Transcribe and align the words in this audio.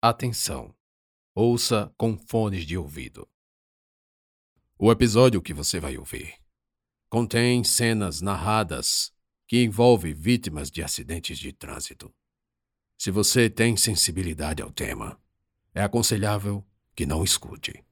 Atenção! 0.00 0.74
Ouça 1.34 1.92
com 1.96 2.18
fones 2.18 2.66
de 2.66 2.76
ouvido. 2.76 3.26
O 4.78 4.92
episódio 4.92 5.40
que 5.40 5.54
você 5.54 5.80
vai 5.80 5.96
ouvir 5.96 6.34
contém 7.08 7.64
cenas 7.64 8.20
narradas 8.20 9.10
que 9.46 9.62
envolvem 9.62 10.12
vítimas 10.12 10.70
de 10.70 10.82
acidentes 10.82 11.38
de 11.38 11.50
trânsito. 11.50 12.14
Se 12.98 13.10
você 13.10 13.48
tem 13.48 13.74
sensibilidade 13.76 14.62
ao 14.62 14.70
tema, 14.70 15.18
é 15.74 15.82
aconselhável 15.82 16.62
que 16.94 17.06
não 17.06 17.24
escute. 17.24 17.82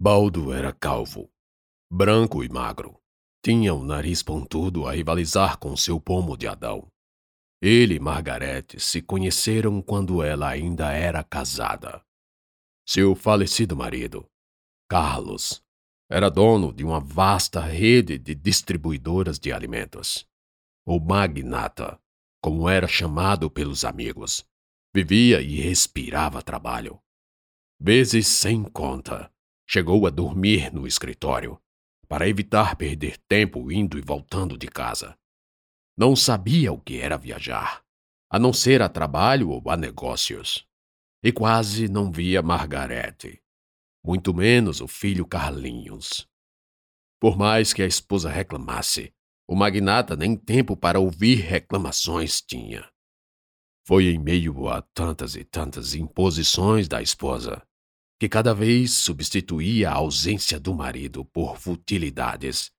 Baldo 0.00 0.52
era 0.52 0.72
calvo, 0.72 1.28
branco 1.90 2.44
e 2.44 2.48
magro. 2.48 3.00
Tinha 3.44 3.74
o 3.74 3.82
nariz 3.82 4.22
pontudo 4.22 4.86
a 4.86 4.92
rivalizar 4.92 5.58
com 5.58 5.76
seu 5.76 6.00
pomo 6.00 6.36
de 6.36 6.46
Adão. 6.46 6.86
Ele 7.60 7.96
e 7.96 7.98
Margarete 7.98 8.78
se 8.78 9.02
conheceram 9.02 9.82
quando 9.82 10.22
ela 10.22 10.48
ainda 10.48 10.92
era 10.92 11.24
casada. 11.24 12.00
Seu 12.88 13.16
falecido 13.16 13.76
marido, 13.76 14.24
Carlos, 14.88 15.64
era 16.08 16.30
dono 16.30 16.72
de 16.72 16.84
uma 16.84 17.00
vasta 17.00 17.60
rede 17.60 18.18
de 18.18 18.36
distribuidoras 18.36 19.36
de 19.36 19.52
alimentos. 19.52 20.24
O 20.86 21.00
magnata, 21.00 22.00
como 22.40 22.68
era 22.68 22.86
chamado 22.86 23.50
pelos 23.50 23.84
amigos, 23.84 24.46
vivia 24.94 25.40
e 25.40 25.56
respirava 25.56 26.40
trabalho. 26.40 27.00
Vezes 27.80 28.28
sem 28.28 28.62
conta, 28.62 29.28
chegou 29.68 30.06
a 30.06 30.10
dormir 30.10 30.72
no 30.72 30.86
escritório, 30.86 31.60
para 32.08 32.26
evitar 32.26 32.74
perder 32.76 33.18
tempo 33.28 33.70
indo 33.70 33.98
e 33.98 34.00
voltando 34.00 34.56
de 34.56 34.66
casa. 34.66 35.14
Não 35.94 36.16
sabia 36.16 36.72
o 36.72 36.80
que 36.80 36.98
era 36.98 37.18
viajar, 37.18 37.84
a 38.30 38.38
não 38.38 38.50
ser 38.50 38.80
a 38.80 38.88
trabalho 38.88 39.50
ou 39.50 39.70
a 39.70 39.76
negócios. 39.76 40.66
E 41.22 41.30
quase 41.30 41.88
não 41.88 42.10
via 42.10 42.40
Margarete, 42.40 43.42
muito 44.02 44.32
menos 44.32 44.80
o 44.80 44.88
filho 44.88 45.26
Carlinhos. 45.26 46.26
Por 47.20 47.36
mais 47.36 47.74
que 47.74 47.82
a 47.82 47.86
esposa 47.86 48.30
reclamasse, 48.30 49.12
o 49.46 49.54
magnata 49.54 50.16
nem 50.16 50.36
tempo 50.36 50.76
para 50.76 51.00
ouvir 51.00 51.40
reclamações 51.40 52.40
tinha. 52.40 52.88
Foi 53.84 54.06
em 54.06 54.18
meio 54.18 54.68
a 54.68 54.80
tantas 54.80 55.34
e 55.34 55.44
tantas 55.44 55.94
imposições 55.94 56.86
da 56.86 57.02
esposa 57.02 57.67
que 58.18 58.28
cada 58.28 58.52
vez 58.52 58.92
substituía 58.92 59.90
a 59.90 59.94
ausência 59.94 60.58
do 60.58 60.74
marido 60.74 61.24
por 61.24 61.56
futilidades, 61.56 62.72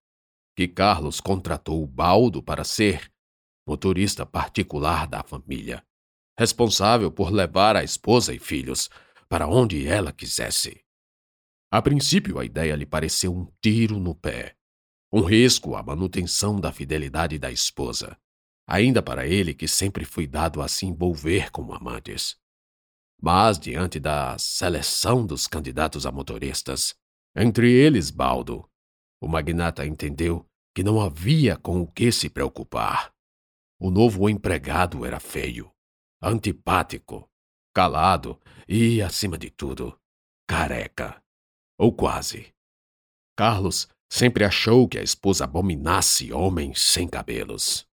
que 0.55 0.67
Carlos 0.67 1.21
contratou 1.21 1.85
Baldo 1.87 2.43
para 2.43 2.65
ser 2.65 3.09
motorista 3.65 4.25
particular 4.25 5.07
da 5.07 5.23
família, 5.23 5.81
responsável 6.37 7.11
por 7.11 7.31
levar 7.31 7.75
a 7.75 7.83
esposa 7.83 8.33
e 8.33 8.39
filhos 8.39 8.89
para 9.29 9.47
onde 9.47 9.87
ela 9.87 10.11
quisesse. 10.11 10.83
A 11.71 11.81
princípio, 11.81 12.39
a 12.39 12.45
ideia 12.45 12.75
lhe 12.75 12.85
pareceu 12.85 13.31
um 13.33 13.47
tiro 13.61 13.99
no 13.99 14.15
pé, 14.15 14.55
um 15.13 15.21
risco 15.21 15.75
à 15.75 15.83
manutenção 15.83 16.59
da 16.59 16.71
fidelidade 16.71 17.37
da 17.37 17.51
esposa, 17.51 18.17
ainda 18.67 19.01
para 19.01 19.25
ele 19.25 19.53
que 19.53 19.67
sempre 19.67 20.03
foi 20.03 20.27
dado 20.27 20.61
a 20.61 20.67
se 20.67 20.85
envolver 20.85 21.51
com 21.51 21.71
amantes. 21.73 22.37
Mas, 23.21 23.59
diante 23.59 23.99
da 23.99 24.37
seleção 24.37 25.25
dos 25.25 25.45
candidatos 25.45 26.05
a 26.05 26.11
motoristas, 26.11 26.95
entre 27.35 27.71
eles 27.71 28.09
Baldo, 28.09 28.67
o 29.21 29.27
magnata 29.27 29.85
entendeu 29.85 30.45
que 30.73 30.83
não 30.83 31.01
havia 31.01 31.57
com 31.57 31.81
o 31.81 31.87
que 31.87 32.11
se 32.11 32.29
preocupar. 32.29 33.11
O 33.77 33.91
novo 33.91 34.29
empregado 34.29 35.05
era 35.05 35.19
feio, 35.19 35.69
antipático, 36.21 37.29
calado 37.73 38.39
e, 38.67 39.01
acima 39.01 39.37
de 39.37 39.49
tudo, 39.49 39.97
careca. 40.47 41.21
Ou 41.77 41.93
quase. 41.93 42.53
Carlos 43.37 43.87
sempre 44.09 44.43
achou 44.43 44.87
que 44.87 44.97
a 44.97 45.03
esposa 45.03 45.43
abominasse 45.43 46.31
homens 46.31 46.81
sem 46.81 47.07
cabelos. 47.07 47.88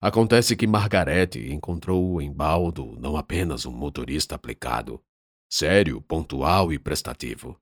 Acontece 0.00 0.54
que 0.54 0.64
Margarete 0.64 1.52
encontrou 1.52 2.22
em 2.22 2.32
Baldo 2.32 2.94
não 3.00 3.16
apenas 3.16 3.66
um 3.66 3.72
motorista 3.72 4.36
aplicado, 4.36 5.02
sério, 5.50 6.00
pontual 6.00 6.72
e 6.72 6.78
prestativo. 6.78 7.60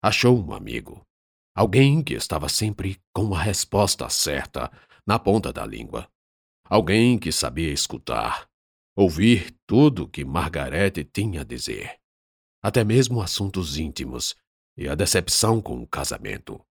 Achou 0.00 0.38
um 0.38 0.52
amigo. 0.52 1.04
Alguém 1.52 2.00
que 2.00 2.14
estava 2.14 2.48
sempre 2.48 3.00
com 3.12 3.34
a 3.34 3.42
resposta 3.42 4.08
certa 4.08 4.70
na 5.04 5.18
ponta 5.18 5.52
da 5.52 5.66
língua. 5.66 6.08
Alguém 6.64 7.18
que 7.18 7.32
sabia 7.32 7.72
escutar, 7.72 8.48
ouvir 8.96 9.52
tudo 9.66 10.08
que 10.08 10.24
Margarete 10.24 11.02
tinha 11.02 11.40
a 11.40 11.44
dizer. 11.44 11.98
Até 12.62 12.84
mesmo 12.84 13.20
assuntos 13.20 13.76
íntimos 13.78 14.36
e 14.76 14.88
a 14.88 14.94
decepção 14.94 15.60
com 15.60 15.82
o 15.82 15.88
casamento. 15.88 16.64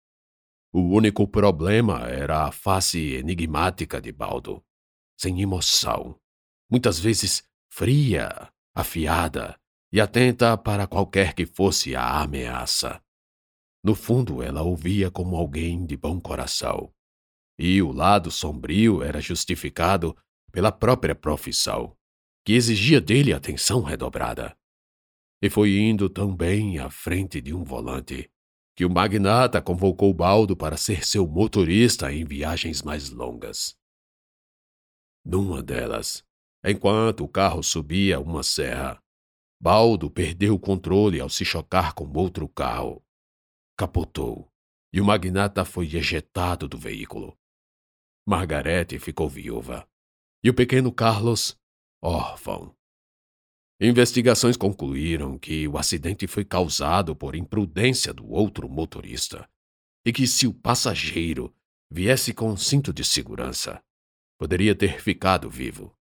O 0.71 0.95
único 0.95 1.27
problema 1.27 2.07
era 2.07 2.45
a 2.45 2.51
face 2.51 3.15
enigmática 3.15 3.99
de 3.99 4.11
Baldo 4.11 4.63
sem 5.21 5.39
emoção, 5.41 6.19
muitas 6.67 6.99
vezes 6.99 7.43
fria, 7.69 8.51
afiada 8.73 9.55
e 9.93 10.01
atenta 10.01 10.57
para 10.57 10.87
qualquer 10.87 11.35
que 11.35 11.45
fosse 11.45 11.95
a 11.95 12.21
ameaça. 12.21 12.99
No 13.83 13.93
fundo, 13.93 14.41
ela 14.41 14.63
ouvia 14.63 15.11
como 15.11 15.35
alguém 15.35 15.85
de 15.85 15.95
bom 15.95 16.19
coração. 16.19 16.91
E 17.59 17.81
o 17.81 17.91
lado 17.91 18.31
sombrio 18.31 19.03
era 19.03 19.21
justificado 19.21 20.17
pela 20.51 20.71
própria 20.71 21.13
profissão, 21.13 21.95
que 22.43 22.53
exigia 22.53 22.99
dele 22.99 23.31
atenção 23.31 23.81
redobrada. 23.81 24.57
E 25.41 25.49
foi 25.49 25.77
indo 25.77 26.09
tão 26.09 26.35
bem 26.35 26.79
à 26.79 26.89
frente 26.89 27.39
de 27.39 27.53
um 27.53 27.63
volante 27.63 28.29
que 28.75 28.85
o 28.85 28.89
magnata 28.89 29.61
convocou 29.61 30.13
Baldo 30.13 30.55
para 30.55 30.77
ser 30.77 31.05
seu 31.05 31.27
motorista 31.27 32.11
em 32.11 32.25
viagens 32.25 32.81
mais 32.81 33.09
longas. 33.09 33.80
Numa 35.23 35.61
delas, 35.61 36.23
enquanto 36.63 37.23
o 37.23 37.27
carro 37.27 37.61
subia 37.61 38.19
uma 38.19 38.43
serra, 38.43 39.01
Baldo 39.61 40.09
perdeu 40.09 40.55
o 40.55 40.59
controle 40.59 41.19
ao 41.19 41.29
se 41.29 41.45
chocar 41.45 41.93
com 41.93 42.11
outro 42.17 42.49
carro. 42.49 43.03
Capotou 43.77 44.51
e 44.93 44.99
o 44.99 45.05
magnata 45.05 45.63
foi 45.63 45.85
ejetado 45.85 46.67
do 46.67 46.77
veículo. 46.77 47.37
Margarete 48.27 48.99
ficou 48.99 49.29
viúva 49.29 49.87
e 50.43 50.49
o 50.49 50.53
pequeno 50.53 50.91
Carlos, 50.91 51.55
órfão. 52.01 52.75
Investigações 53.79 54.57
concluíram 54.57 55.37
que 55.37 55.67
o 55.67 55.77
acidente 55.77 56.27
foi 56.27 56.43
causado 56.43 57.15
por 57.15 57.35
imprudência 57.35 58.13
do 58.13 58.27
outro 58.27 58.67
motorista 58.67 59.47
e 60.05 60.11
que 60.11 60.27
se 60.27 60.47
o 60.47 60.53
passageiro 60.53 61.53
viesse 61.91 62.33
com 62.33 62.55
cinto 62.57 62.91
de 62.91 63.03
segurança, 63.03 63.83
Poderia 64.41 64.73
ter 64.73 64.99
ficado 64.99 65.47
vivo. 65.51 65.95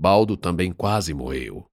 Baldo 0.00 0.34
também 0.34 0.72
quase 0.72 1.12
morreu. 1.12 1.66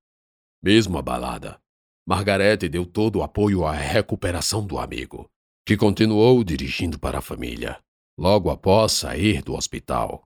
Mesmo 0.62 0.98
abalada, 0.98 1.62
Margarete 2.06 2.68
deu 2.68 2.86
todo 2.86 3.20
o 3.20 3.24
apoio 3.24 3.66
à 3.66 3.72
recuperação 3.72 4.68
do 4.68 4.78
amigo, 4.78 5.32
que 5.66 5.78
continuou 5.78 6.44
dirigindo 6.44 7.00
para 7.00 7.20
a 7.20 7.22
família, 7.22 7.82
logo 8.20 8.50
após 8.50 8.91
sair 8.91 9.41
do 9.41 9.53
hospital. 9.53 10.23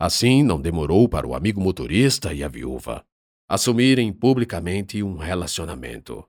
Assim, 0.00 0.44
não 0.44 0.62
demorou 0.62 1.08
para 1.08 1.26
o 1.26 1.34
amigo 1.34 1.60
motorista 1.60 2.32
e 2.32 2.44
a 2.44 2.48
viúva 2.48 3.04
assumirem 3.48 4.12
publicamente 4.12 5.02
um 5.02 5.16
relacionamento, 5.16 6.24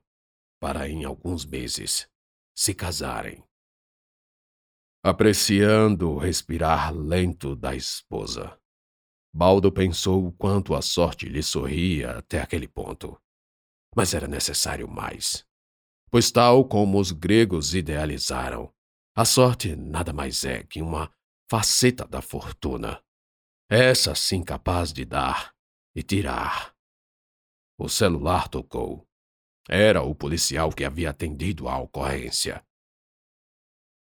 para 0.60 0.88
em 0.88 1.04
alguns 1.04 1.46
meses 1.46 2.08
se 2.58 2.74
casarem 2.74 3.44
apreciando 5.04 6.12
o 6.12 6.18
respirar 6.18 6.94
lento 6.94 7.56
da 7.56 7.74
esposa. 7.74 8.56
Baldo 9.34 9.72
pensou 9.72 10.26
o 10.26 10.32
quanto 10.32 10.74
a 10.74 10.82
sorte 10.82 11.28
lhe 11.28 11.42
sorria 11.42 12.18
até 12.18 12.40
aquele 12.40 12.68
ponto. 12.68 13.20
Mas 13.96 14.14
era 14.14 14.28
necessário 14.28 14.88
mais. 14.88 15.44
Pois, 16.08 16.30
tal 16.30 16.64
como 16.68 17.00
os 17.00 17.10
gregos 17.10 17.74
idealizaram, 17.74 18.72
a 19.16 19.24
sorte 19.24 19.74
nada 19.74 20.12
mais 20.12 20.44
é 20.44 20.62
que 20.62 20.80
uma 20.80 21.12
faceta 21.50 22.06
da 22.06 22.22
fortuna. 22.22 23.02
Essa 23.68 24.14
sim 24.14 24.44
capaz 24.44 24.92
de 24.92 25.04
dar 25.04 25.52
e 25.96 26.02
tirar. 26.02 26.74
O 27.76 27.88
celular 27.88 28.48
tocou. 28.48 29.08
Era 29.68 30.02
o 30.02 30.14
policial 30.14 30.70
que 30.70 30.84
havia 30.84 31.10
atendido 31.10 31.68
à 31.68 31.78
ocorrência. 31.78 32.64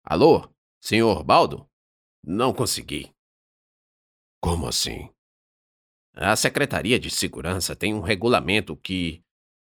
Alô, 0.04 0.52
senhor 0.82 1.24
Baldo? 1.24 1.70
Não 2.24 2.54
consegui. 2.54 3.14
Como 4.42 4.68
assim? 4.68 5.10
A 6.14 6.36
Secretaria 6.36 7.00
de 7.00 7.10
Segurança 7.10 7.76
tem 7.76 7.94
um 7.94 8.02
regulamento 8.02 8.76
que 8.76 9.24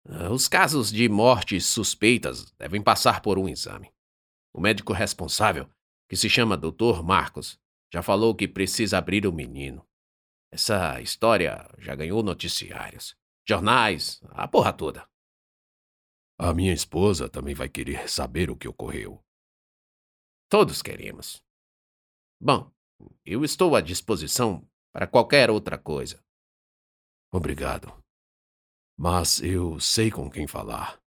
uh, 0.07 0.31
os 0.31 0.47
casos 0.47 0.91
de 0.91 1.07
mortes 1.09 1.65
suspeitas 1.65 2.51
devem 2.59 2.81
passar 2.81 3.21
por 3.21 3.39
um 3.39 3.47
exame. 3.47 3.91
O 4.53 4.61
médico 4.61 4.93
responsável, 4.93 5.69
que 6.07 6.15
se 6.15 6.29
chama 6.29 6.57
Dr. 6.57 7.01
Marcos, 7.03 7.59
já 7.91 8.01
falou 8.01 8.35
que 8.35 8.47
precisa 8.47 8.97
abrir 8.97 9.25
o 9.25 9.33
menino. 9.33 9.85
Essa 10.51 11.01
história 11.01 11.67
já 11.79 11.95
ganhou 11.95 12.21
noticiários, 12.21 13.15
jornais, 13.47 14.21
a 14.29 14.47
porra 14.47 14.71
toda. 14.71 15.07
A 16.37 16.53
minha 16.53 16.73
esposa 16.73 17.29
também 17.29 17.55
vai 17.55 17.69
querer 17.69 18.09
saber 18.09 18.51
o 18.51 18.55
que 18.55 18.67
ocorreu. 18.67 19.23
Todos 20.53 20.83
queremos. 20.83 21.43
Bom, 22.39 22.71
eu 23.25 23.43
estou 23.43 23.75
à 23.75 23.81
disposição 23.81 24.69
para 24.93 25.07
qualquer 25.07 25.49
outra 25.49 25.79
coisa. 25.79 26.23
Obrigado. 27.33 27.87
Mas 28.95 29.41
eu 29.41 29.79
sei 29.79 30.11
com 30.11 30.29
quem 30.29 30.47
falar. 30.47 31.01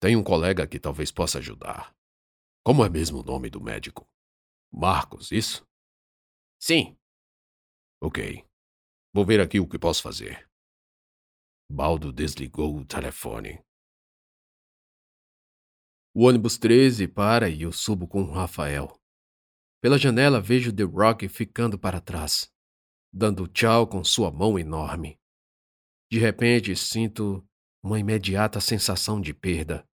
Tem 0.00 0.16
um 0.16 0.24
colega 0.24 0.66
que 0.66 0.80
talvez 0.80 1.12
possa 1.12 1.38
ajudar. 1.38 1.94
Como 2.66 2.84
é 2.84 2.88
mesmo 2.88 3.20
o 3.20 3.22
nome 3.22 3.48
do 3.48 3.60
médico? 3.60 4.04
Marcos, 4.72 5.30
isso? 5.30 5.64
Sim. 6.60 6.96
Ok. 8.02 8.44
Vou 9.14 9.24
ver 9.24 9.40
aqui 9.40 9.60
o 9.60 9.68
que 9.68 9.78
posso 9.78 10.02
fazer. 10.02 10.50
Baldo 11.70 12.12
desligou 12.12 12.76
o 12.76 12.84
telefone. 12.84 13.64
O 16.14 16.24
ônibus 16.24 16.58
13 16.58 17.08
para 17.08 17.48
e 17.48 17.62
eu 17.62 17.72
subo 17.72 18.06
com 18.06 18.22
o 18.22 18.30
Rafael. 18.30 19.00
Pela 19.80 19.96
janela 19.96 20.42
vejo 20.42 20.70
The 20.70 20.82
Rock 20.82 21.26
ficando 21.26 21.78
para 21.78 22.02
trás, 22.02 22.52
dando 23.10 23.48
tchau 23.48 23.86
com 23.86 24.04
sua 24.04 24.30
mão 24.30 24.58
enorme. 24.58 25.18
De 26.10 26.18
repente 26.18 26.76
sinto 26.76 27.42
uma 27.82 27.98
imediata 27.98 28.60
sensação 28.60 29.22
de 29.22 29.32
perda. 29.32 29.88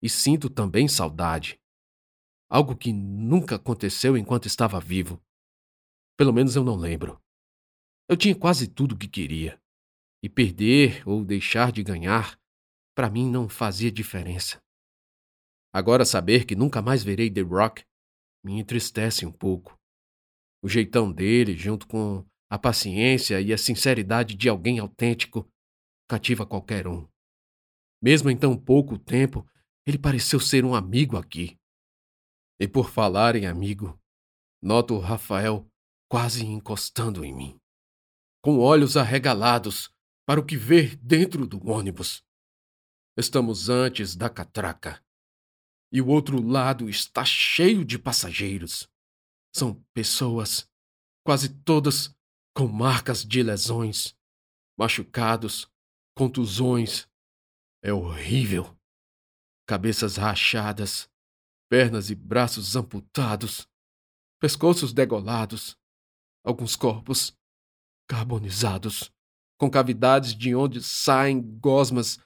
E 0.00 0.08
sinto 0.08 0.48
também 0.48 0.86
saudade. 0.86 1.60
Algo 2.48 2.76
que 2.76 2.92
nunca 2.92 3.56
aconteceu 3.56 4.16
enquanto 4.16 4.46
estava 4.46 4.78
vivo. 4.78 5.20
Pelo 6.16 6.32
menos 6.32 6.54
eu 6.54 6.62
não 6.62 6.76
lembro. 6.76 7.20
Eu 8.08 8.16
tinha 8.16 8.36
quase 8.36 8.68
tudo 8.68 8.94
o 8.94 8.98
que 8.98 9.08
queria. 9.08 9.60
E 10.22 10.28
perder 10.28 11.02
ou 11.04 11.24
deixar 11.24 11.72
de 11.72 11.82
ganhar, 11.82 12.38
para 12.94 13.10
mim 13.10 13.28
não 13.28 13.48
fazia 13.48 13.90
diferença. 13.90 14.64
Agora 15.76 16.06
saber 16.06 16.46
que 16.46 16.56
nunca 16.56 16.80
mais 16.80 17.04
verei 17.04 17.30
The 17.30 17.42
Rock 17.42 17.84
me 18.42 18.58
entristece 18.58 19.26
um 19.26 19.30
pouco. 19.30 19.78
O 20.62 20.68
jeitão 20.70 21.12
dele, 21.12 21.54
junto 21.54 21.86
com 21.86 22.24
a 22.48 22.58
paciência 22.58 23.42
e 23.42 23.52
a 23.52 23.58
sinceridade 23.58 24.34
de 24.34 24.48
alguém 24.48 24.78
autêntico, 24.78 25.46
cativa 26.08 26.46
qualquer 26.46 26.88
um. 26.88 27.06
Mesmo 28.02 28.30
em 28.30 28.36
tão 28.38 28.56
pouco 28.56 28.98
tempo, 28.98 29.46
ele 29.86 29.98
pareceu 29.98 30.40
ser 30.40 30.64
um 30.64 30.74
amigo 30.74 31.18
aqui. 31.18 31.58
E 32.58 32.66
por 32.66 32.88
falar 32.88 33.36
em 33.36 33.44
amigo, 33.44 34.00
noto 34.62 34.94
o 34.94 34.98
Rafael 34.98 35.70
quase 36.08 36.46
encostando 36.46 37.22
em 37.22 37.34
mim, 37.34 37.60
com 38.40 38.60
olhos 38.60 38.96
arregalados 38.96 39.90
para 40.24 40.40
o 40.40 40.46
que 40.46 40.56
ver 40.56 40.96
dentro 40.96 41.46
do 41.46 41.68
ônibus. 41.68 42.24
Estamos 43.14 43.68
antes 43.68 44.16
da 44.16 44.30
catraca. 44.30 45.04
E 45.92 46.00
o 46.00 46.08
outro 46.08 46.40
lado 46.42 46.88
está 46.88 47.24
cheio 47.24 47.84
de 47.84 47.98
passageiros. 47.98 48.88
São 49.54 49.82
pessoas, 49.94 50.68
quase 51.24 51.48
todas 51.48 52.14
com 52.54 52.66
marcas 52.66 53.24
de 53.24 53.42
lesões, 53.42 54.16
machucados, 54.78 55.70
contusões. 56.16 57.08
É 57.82 57.92
horrível. 57.92 58.76
Cabeças 59.66 60.16
rachadas, 60.16 61.08
pernas 61.68 62.10
e 62.10 62.14
braços 62.14 62.76
amputados, 62.76 63.68
pescoços 64.40 64.92
degolados, 64.92 65.76
alguns 66.44 66.76
corpos 66.76 67.36
carbonizados, 68.08 69.12
com 69.58 69.70
cavidades 69.70 70.34
de 70.34 70.54
onde 70.54 70.82
saem 70.82 71.40
gosmas 71.58 72.18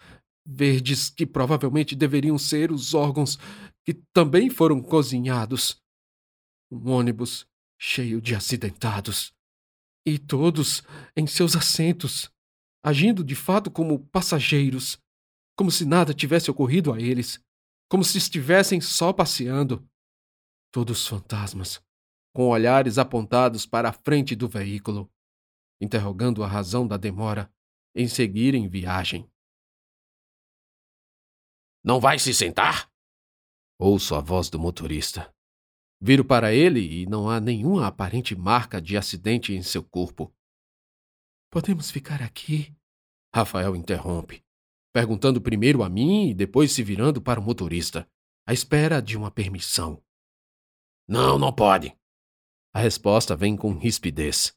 verdes 0.44 1.10
que 1.10 1.26
provavelmente 1.26 1.94
deveriam 1.94 2.38
ser 2.38 2.72
os 2.72 2.94
órgãos 2.94 3.38
que 3.84 3.94
também 4.12 4.50
foram 4.50 4.82
cozinhados. 4.82 5.82
Um 6.70 6.90
ônibus 6.90 7.46
cheio 7.78 8.20
de 8.20 8.34
acidentados. 8.34 9.32
E 10.06 10.19
todos 10.19 10.82
em 11.16 11.26
seus 11.26 11.56
assentos, 11.56 12.31
agindo 12.82 13.22
de 13.22 13.34
fato 13.34 13.70
como 13.70 13.98
passageiros, 13.98 14.98
como 15.56 15.70
se 15.70 15.84
nada 15.84 16.14
tivesse 16.14 16.50
ocorrido 16.50 16.92
a 16.92 17.00
eles, 17.00 17.42
como 17.88 18.04
se 18.04 18.19
estivessem 18.19 18.81
só 18.81 19.12
passeando. 19.12 19.87
Todos 20.72 21.06
fantasmas, 21.06 21.82
com 22.34 22.48
olhares 22.48 22.96
apontados 22.98 23.66
para 23.66 23.88
a 23.88 23.92
frente 23.92 24.37
do 24.37 24.48
veículo, 24.48 25.10
interrogando 25.81 26.44
a 26.44 26.46
razão 26.46 26.87
da 26.87 26.96
demora 26.96 27.52
em 27.94 28.06
seguir 28.06 28.54
em 28.54 28.69
viagem. 28.69 29.28
Não 31.82 31.99
vai 31.99 32.19
se 32.19 32.35
sentar? 32.35 32.91
Ouço 33.79 34.15
a 34.15 34.21
voz 34.21 34.50
do 34.50 34.59
motorista. 34.59 35.35
Viro 35.99 36.25
para 36.25 36.53
ele 36.53 37.03
e 37.03 37.06
não 37.06 37.29
há 37.29 37.41
nenhuma 37.41 37.87
aparente 37.87 38.37
marca 38.37 38.81
de 38.81 38.97
acidente 38.97 39.55
em 39.55 39.62
seu 39.62 39.82
corpo. 39.82 40.35
Podemos 41.50 41.91
ficar 41.91 42.23
aqui? 42.23 42.77
Rafael 43.35 43.75
interrompe, 43.75 44.44
perguntando 44.93 45.41
primeiro 45.41 45.82
a 45.82 45.88
mim 45.88 46.29
e 46.29 46.35
depois 46.35 46.73
se 46.73 46.82
virando 46.82 47.23
para 47.23 47.41
o 47.41 47.43
motorista, 47.43 48.06
à 48.47 48.53
espera 48.53 49.00
de 49.00 49.17
uma 49.17 49.31
permissão. 49.31 50.03
Não, 51.09 51.38
não 51.38 51.53
pode. 51.53 51.97
A 52.75 52.81
resposta 52.81 53.35
vem 53.35 53.56
com 53.56 53.73
rispidez. 53.73 54.56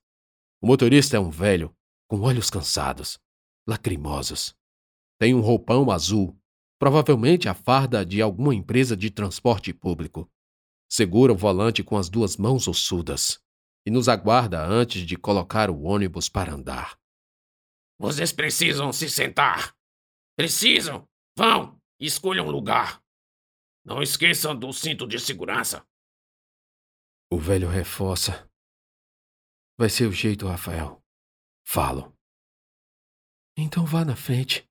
O 0.61 0.67
motorista 0.67 1.17
é 1.17 1.19
um 1.19 1.29
velho, 1.29 1.75
com 2.07 2.21
olhos 2.21 2.49
cansados, 2.49 3.19
lacrimosos. 3.67 4.55
Tem 5.17 5.33
um 5.33 5.41
roupão 5.41 5.89
azul, 5.89 6.39
provavelmente 6.83 7.47
a 7.47 7.53
farda 7.53 8.05
de 8.05 8.21
alguma 8.21 8.53
empresa 8.53 8.97
de 8.97 9.09
transporte 9.09 9.73
público. 9.73 10.29
Segura 10.91 11.31
o 11.31 11.37
volante 11.37 11.81
com 11.81 11.95
as 11.95 12.09
duas 12.09 12.35
mãos 12.35 12.67
ossudas 12.67 13.41
e 13.85 13.89
nos 13.89 14.09
aguarda 14.09 14.61
antes 14.61 15.03
de 15.03 15.15
colocar 15.15 15.69
o 15.69 15.83
ônibus 15.83 16.27
para 16.27 16.51
andar. 16.51 16.99
Vocês 17.97 18.33
precisam 18.33 18.91
se 18.91 19.09
sentar. 19.09 19.73
Precisam. 20.35 21.07
Vão, 21.37 21.81
escolham 21.97 22.47
um 22.47 22.51
lugar. 22.51 23.01
Não 23.85 24.03
esqueçam 24.03 24.53
do 24.53 24.73
cinto 24.73 25.07
de 25.07 25.17
segurança. 25.21 25.87
O 27.31 27.39
velho 27.39 27.69
reforça. 27.69 28.45
Vai 29.79 29.89
ser 29.89 30.05
o 30.05 30.11
jeito, 30.11 30.47
Rafael. 30.47 31.01
Falo. 31.65 32.13
Então 33.57 33.85
vá 33.85 34.03
na 34.03 34.17
frente. 34.17 34.69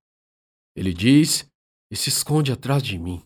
Ele 0.76 0.92
diz 0.92 1.50
e 1.93 1.97
se 1.97 2.09
esconde 2.09 2.51
atrás 2.51 2.83
de 2.83 2.99
mim. 2.99 3.23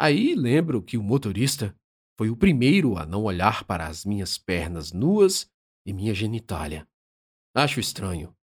Aí 0.00 0.34
lembro 0.34 0.82
que 0.82 0.96
o 0.96 1.02
motorista 1.02 1.76
foi 2.16 2.30
o 2.30 2.36
primeiro 2.36 2.96
a 2.96 3.04
não 3.04 3.24
olhar 3.24 3.64
para 3.64 3.86
as 3.86 4.06
minhas 4.06 4.38
pernas 4.38 4.90
nuas 4.90 5.52
e 5.84 5.92
minha 5.92 6.14
genitália. 6.14 6.88
Acho 7.54 7.80
estranho. 7.80 8.34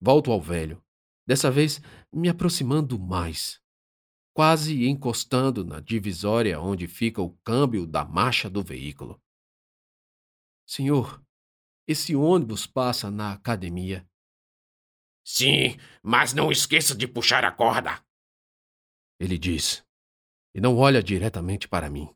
Volto 0.00 0.32
ao 0.32 0.40
velho, 0.40 0.82
dessa 1.26 1.50
vez 1.50 1.82
me 2.10 2.30
aproximando 2.30 2.98
mais, 2.98 3.60
quase 4.32 4.88
encostando 4.88 5.66
na 5.66 5.80
divisória 5.80 6.58
onde 6.58 6.86
fica 6.86 7.20
o 7.20 7.36
câmbio 7.44 7.86
da 7.86 8.06
marcha 8.06 8.48
do 8.48 8.62
veículo. 8.62 9.20
Senhor, 10.66 11.22
esse 11.86 12.16
ônibus 12.16 12.66
passa 12.66 13.10
na 13.10 13.34
academia. 13.34 14.08
Sim, 15.22 15.76
mas 16.02 16.32
não 16.32 16.50
esqueça 16.50 16.94
de 16.94 17.06
puxar 17.06 17.44
a 17.44 17.52
corda. 17.52 18.02
Ele 19.20 19.38
diz, 19.38 19.84
e 20.54 20.60
não 20.60 20.76
olha 20.76 21.02
diretamente 21.02 21.68
para 21.68 21.90
mim, 21.90 22.08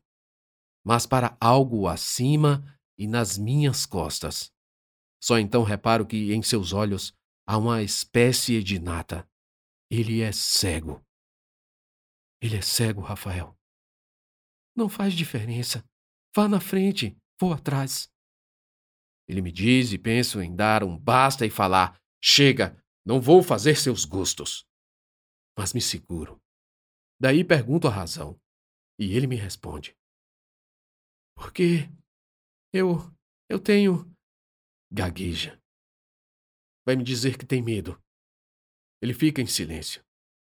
mas 0.83 1.05
para 1.05 1.37
algo 1.39 1.87
acima 1.87 2.77
e 2.97 3.07
nas 3.07 3.37
minhas 3.37 3.85
costas. 3.85 4.51
Só 5.21 5.39
então 5.39 5.63
reparo 5.63 6.05
que 6.05 6.33
em 6.33 6.41
seus 6.41 6.73
olhos 6.73 7.13
há 7.47 7.57
uma 7.57 7.81
espécie 7.81 8.61
de 8.61 8.79
nata. 8.79 9.27
Ele 9.89 10.21
é 10.21 10.31
cego. 10.31 11.01
Ele 12.41 12.57
é 12.57 12.61
cego, 12.61 13.01
Rafael. 13.01 13.57
Não 14.75 14.89
faz 14.89 15.13
diferença. 15.13 15.85
Vá 16.35 16.47
na 16.47 16.59
frente, 16.59 17.15
vou 17.39 17.53
atrás. 17.53 18.11
Ele 19.27 19.41
me 19.41 19.51
diz 19.51 19.93
e 19.93 19.97
penso 19.97 20.41
em 20.41 20.53
dar 20.53 20.83
um 20.83 20.97
basta 20.97 21.45
e 21.45 21.49
falar: 21.49 21.97
Chega, 22.21 22.77
não 23.05 23.21
vou 23.21 23.41
fazer 23.41 23.77
seus 23.77 24.03
gostos. 24.03 24.65
Mas 25.57 25.73
me 25.73 25.79
seguro. 25.79 26.42
Daí 27.19 27.43
pergunto 27.43 27.87
a 27.87 27.91
razão. 27.91 28.39
E 28.99 29.15
ele 29.15 29.27
me 29.27 29.35
responde: 29.35 29.97
Porque 31.35 31.89
eu. 32.71 32.97
eu 33.49 33.59
tenho. 33.59 34.11
Gagueja. 34.91 35.59
Vai 36.85 36.95
me 36.95 37.03
dizer 37.03 37.37
que 37.37 37.45
tem 37.45 37.61
medo. 37.61 38.01
Ele 39.01 39.13
fica 39.13 39.41
em 39.41 39.47
silêncio 39.47 40.03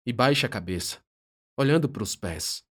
e 0.06 0.12
baixa 0.12 0.46
a 0.46 0.50
cabeça, 0.50 1.04
olhando 1.58 1.88
para 1.88 2.02
os 2.02 2.14
pés. 2.14 2.64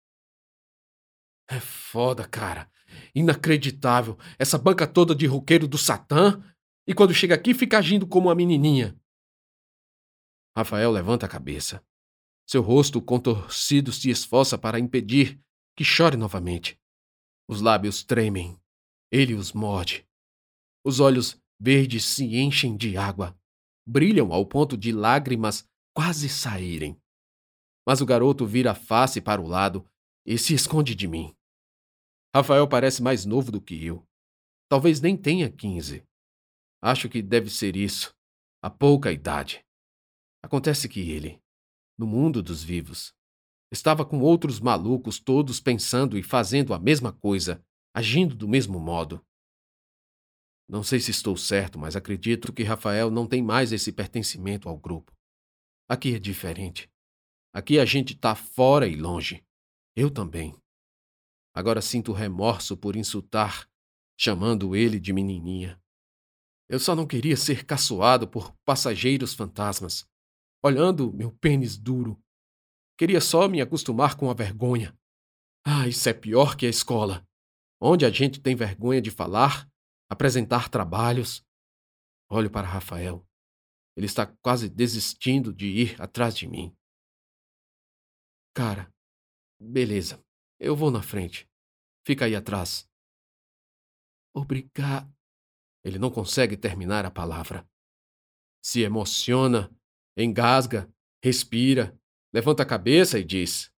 É 1.48 1.58
foda, 1.60 2.28
cara. 2.28 2.70
Inacreditável. 3.14 4.18
Essa 4.38 4.58
banca 4.58 4.86
toda 4.86 5.14
de 5.14 5.26
roqueiro 5.26 5.66
do 5.66 5.78
Satã. 5.78 6.42
E 6.86 6.94
quando 6.94 7.14
chega 7.14 7.34
aqui, 7.34 7.54
fica 7.54 7.78
agindo 7.78 8.06
como 8.06 8.28
uma 8.28 8.34
menininha. 8.34 8.98
Rafael 10.56 10.90
levanta 10.90 11.26
a 11.26 11.28
cabeça. 11.28 11.84
Seu 12.52 12.60
rosto 12.60 13.00
contorcido 13.00 13.90
se 13.90 14.10
esforça 14.10 14.58
para 14.58 14.78
impedir 14.78 15.40
que 15.74 15.82
chore 15.82 16.18
novamente. 16.18 16.78
Os 17.48 17.62
lábios 17.62 18.04
tremem. 18.04 18.60
Ele 19.10 19.32
os 19.32 19.54
morde. 19.54 20.06
Os 20.84 21.00
olhos 21.00 21.40
verdes 21.58 22.04
se 22.04 22.36
enchem 22.36 22.76
de 22.76 22.94
água. 22.94 23.34
Brilham 23.88 24.34
ao 24.34 24.44
ponto 24.44 24.76
de 24.76 24.92
lágrimas 24.92 25.66
quase 25.96 26.28
saírem. 26.28 27.00
Mas 27.88 28.02
o 28.02 28.04
garoto 28.04 28.44
vira 28.44 28.72
a 28.72 28.74
face 28.74 29.18
para 29.18 29.40
o 29.40 29.46
lado 29.46 29.88
e 30.26 30.36
se 30.36 30.52
esconde 30.52 30.94
de 30.94 31.08
mim. 31.08 31.34
Rafael 32.36 32.68
parece 32.68 33.02
mais 33.02 33.24
novo 33.24 33.50
do 33.50 33.62
que 33.62 33.82
eu. 33.82 34.06
Talvez 34.68 35.00
nem 35.00 35.16
tenha 35.16 35.50
quinze. 35.50 36.06
Acho 36.82 37.08
que 37.08 37.22
deve 37.22 37.48
ser 37.48 37.76
isso. 37.76 38.14
A 38.62 38.68
pouca 38.68 39.10
idade. 39.10 39.64
Acontece 40.44 40.86
que 40.86 41.00
ele, 41.00 41.41
no 42.02 42.06
mundo 42.08 42.42
dos 42.42 42.64
vivos, 42.64 43.14
estava 43.70 44.04
com 44.04 44.18
outros 44.18 44.58
malucos 44.58 45.20
todos 45.20 45.60
pensando 45.60 46.18
e 46.18 46.22
fazendo 46.22 46.74
a 46.74 46.78
mesma 46.80 47.12
coisa, 47.12 47.64
agindo 47.94 48.34
do 48.34 48.48
mesmo 48.48 48.80
modo. 48.80 49.24
Não 50.68 50.82
sei 50.82 50.98
se 50.98 51.12
estou 51.12 51.36
certo, 51.36 51.78
mas 51.78 51.94
acredito 51.94 52.52
que 52.52 52.64
Rafael 52.64 53.08
não 53.08 53.24
tem 53.24 53.40
mais 53.40 53.70
esse 53.70 53.92
pertencimento 53.92 54.68
ao 54.68 54.76
grupo. 54.76 55.16
Aqui 55.88 56.16
é 56.16 56.18
diferente. 56.18 56.90
Aqui 57.54 57.78
a 57.78 57.84
gente 57.84 58.14
está 58.14 58.34
fora 58.34 58.88
e 58.88 58.96
longe. 58.96 59.44
Eu 59.94 60.10
também. 60.10 60.60
Agora 61.54 61.80
sinto 61.80 62.10
remorso 62.10 62.76
por 62.76 62.96
insultar, 62.96 63.70
chamando 64.18 64.74
ele 64.74 64.98
de 64.98 65.12
menininha. 65.12 65.80
Eu 66.68 66.80
só 66.80 66.96
não 66.96 67.06
queria 67.06 67.36
ser 67.36 67.64
caçoado 67.64 68.26
por 68.26 68.52
passageiros 68.64 69.34
fantasmas, 69.34 70.04
olhando 70.62 71.12
meu 71.12 71.32
pênis 71.32 71.76
duro. 71.76 72.22
Queria 72.96 73.20
só 73.20 73.48
me 73.48 73.60
acostumar 73.60 74.16
com 74.16 74.30
a 74.30 74.34
vergonha. 74.34 74.96
Ah, 75.64 75.88
isso 75.88 76.08
é 76.08 76.14
pior 76.14 76.56
que 76.56 76.66
a 76.66 76.70
escola, 76.70 77.26
onde 77.80 78.04
a 78.04 78.10
gente 78.10 78.40
tem 78.40 78.54
vergonha 78.54 79.00
de 79.00 79.10
falar, 79.10 79.68
apresentar 80.08 80.68
trabalhos. 80.68 81.44
Olho 82.30 82.50
para 82.50 82.66
Rafael. 82.66 83.26
Ele 83.96 84.06
está 84.06 84.26
quase 84.42 84.68
desistindo 84.68 85.52
de 85.52 85.66
ir 85.66 86.00
atrás 86.00 86.36
de 86.36 86.46
mim. 86.46 86.74
Cara, 88.54 88.92
beleza. 89.60 90.22
Eu 90.58 90.76
vou 90.76 90.90
na 90.90 91.02
frente. 91.02 91.48
Fica 92.06 92.24
aí 92.24 92.34
atrás. 92.34 92.88
Obrigado. 94.34 95.12
Ele 95.84 95.98
não 95.98 96.10
consegue 96.10 96.56
terminar 96.56 97.04
a 97.04 97.10
palavra. 97.10 97.68
Se 98.64 98.80
emociona, 98.80 99.70
engasga, 100.16 100.92
respira, 101.22 101.98
levanta 102.32 102.62
a 102.62 102.66
cabeça 102.66 103.18
e 103.18 103.24
diz: 103.24 103.72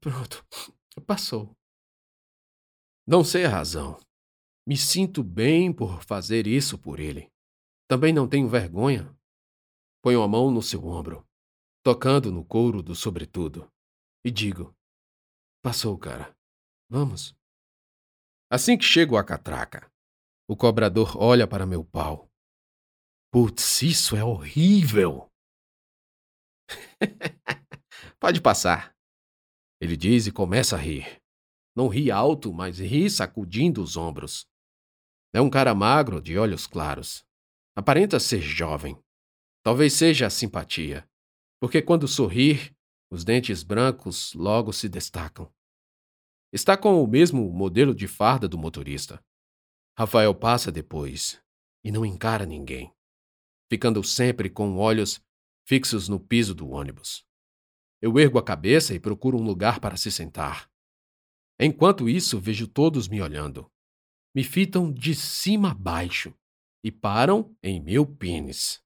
Pronto, 0.00 0.44
passou. 1.06 1.56
Não 3.06 3.22
sei 3.22 3.44
a 3.44 3.48
razão. 3.48 4.00
Me 4.66 4.76
sinto 4.76 5.22
bem 5.22 5.72
por 5.72 6.02
fazer 6.02 6.46
isso 6.46 6.76
por 6.76 6.98
ele. 6.98 7.30
Também 7.88 8.12
não 8.12 8.28
tenho 8.28 8.48
vergonha. 8.48 9.16
Ponho 10.02 10.22
a 10.22 10.28
mão 10.28 10.50
no 10.50 10.60
seu 10.60 10.84
ombro, 10.84 11.24
tocando 11.84 12.32
no 12.32 12.44
couro 12.44 12.82
do 12.82 12.94
sobretudo, 12.94 13.70
e 14.24 14.30
digo: 14.30 14.74
Passou, 15.62 15.96
cara. 15.96 16.36
Vamos. 16.88 17.34
Assim 18.50 18.78
que 18.78 18.84
chego 18.84 19.16
à 19.16 19.24
catraca, 19.24 19.90
o 20.48 20.56
cobrador 20.56 21.16
olha 21.16 21.46
para 21.46 21.66
meu 21.66 21.84
pau. 21.84 22.30
Putz, 23.32 23.82
isso 23.82 24.16
é 24.16 24.22
horrível! 24.22 25.28
Pode 28.18 28.40
passar. 28.40 28.94
Ele 29.80 29.96
diz 29.96 30.26
e 30.26 30.32
começa 30.32 30.76
a 30.76 30.78
rir. 30.78 31.20
Não 31.74 31.88
ri 31.88 32.10
alto, 32.10 32.52
mas 32.52 32.78
ri 32.78 33.10
sacudindo 33.10 33.82
os 33.82 33.96
ombros. 33.96 34.46
É 35.34 35.40
um 35.40 35.50
cara 35.50 35.74
magro, 35.74 36.20
de 36.20 36.38
olhos 36.38 36.66
claros. 36.66 37.24
Aparenta 37.76 38.18
ser 38.18 38.40
jovem. 38.40 38.98
Talvez 39.62 39.92
seja 39.92 40.26
a 40.26 40.30
simpatia, 40.30 41.06
porque 41.60 41.82
quando 41.82 42.08
sorrir, 42.08 42.74
os 43.10 43.24
dentes 43.24 43.62
brancos 43.62 44.32
logo 44.32 44.72
se 44.72 44.88
destacam. 44.88 45.52
Está 46.52 46.76
com 46.76 47.02
o 47.02 47.06
mesmo 47.06 47.50
modelo 47.50 47.94
de 47.94 48.08
farda 48.08 48.48
do 48.48 48.56
motorista. 48.56 49.22
Rafael 49.98 50.34
passa 50.34 50.70
depois 50.72 51.42
e 51.84 51.90
não 51.90 52.06
encara 52.06 52.46
ninguém, 52.46 52.92
ficando 53.70 54.02
sempre 54.02 54.48
com 54.48 54.78
olhos 54.78 55.20
fixos 55.66 56.08
no 56.08 56.20
piso 56.20 56.54
do 56.54 56.68
ônibus. 56.70 57.26
Eu 58.00 58.18
ergo 58.18 58.38
a 58.38 58.42
cabeça 58.42 58.94
e 58.94 59.00
procuro 59.00 59.36
um 59.36 59.42
lugar 59.42 59.80
para 59.80 59.96
se 59.96 60.12
sentar. 60.12 60.70
Enquanto 61.58 62.08
isso, 62.08 62.38
vejo 62.38 62.68
todos 62.68 63.08
me 63.08 63.20
olhando. 63.20 63.70
Me 64.34 64.44
fitam 64.44 64.92
de 64.92 65.14
cima 65.14 65.72
a 65.72 65.74
baixo 65.74 66.32
e 66.84 66.92
param 66.92 67.56
em 67.62 67.80
meu 67.80 68.06
pênis. 68.06 68.80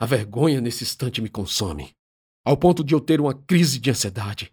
A 0.00 0.06
vergonha 0.06 0.60
nesse 0.60 0.82
instante 0.82 1.22
me 1.22 1.28
consome, 1.28 1.94
ao 2.44 2.56
ponto 2.56 2.82
de 2.82 2.94
eu 2.94 3.00
ter 3.00 3.20
uma 3.20 3.34
crise 3.34 3.78
de 3.78 3.90
ansiedade. 3.90 4.52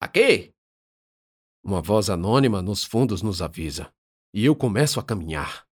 Aqui! 0.00 0.54
Uma 1.62 1.82
voz 1.82 2.08
anônima 2.08 2.62
nos 2.62 2.84
fundos 2.84 3.20
nos 3.20 3.42
avisa, 3.42 3.92
e 4.32 4.44
eu 4.44 4.56
começo 4.56 4.98
a 4.98 5.02
caminhar. 5.02 5.66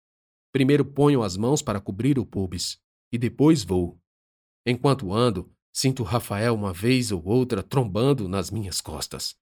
Primeiro 0.51 0.85
ponho 0.85 1.21
as 1.21 1.37
mãos 1.37 1.61
para 1.61 1.81
cobrir 1.81 2.17
o 2.17 2.25
pubis, 2.25 2.81
e 3.11 3.17
depois 3.17 3.63
vou. 3.63 4.00
Enquanto 4.65 5.13
ando, 5.13 5.51
sinto 5.73 6.03
Rafael 6.03 6.53
uma 6.53 6.73
vez 6.73 7.11
ou 7.11 7.23
outra 7.25 7.63
trombando 7.63 8.27
nas 8.27 8.51
minhas 8.51 8.81
costas. 8.81 9.35